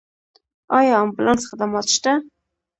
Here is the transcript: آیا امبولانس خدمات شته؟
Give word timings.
آیا 0.77 0.93
امبولانس 1.03 1.43
خدمات 1.49 1.87
شته؟ 1.95 2.13